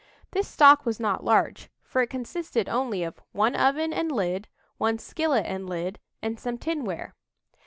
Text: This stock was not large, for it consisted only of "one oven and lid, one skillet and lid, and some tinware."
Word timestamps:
This 0.31 0.47
stock 0.47 0.83
was 0.83 0.99
not 0.99 1.23
large, 1.23 1.69
for 1.83 2.01
it 2.01 2.09
consisted 2.09 2.67
only 2.67 3.03
of 3.03 3.21
"one 3.33 3.53
oven 3.55 3.93
and 3.93 4.11
lid, 4.11 4.47
one 4.79 4.97
skillet 4.97 5.45
and 5.45 5.69
lid, 5.69 5.99
and 6.23 6.39
some 6.39 6.57
tinware." 6.57 7.13